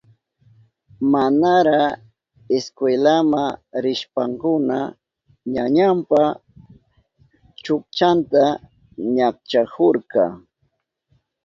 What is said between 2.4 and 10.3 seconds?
iskwelama rishpankuna ñañanpa chukchanta ñakchahurka.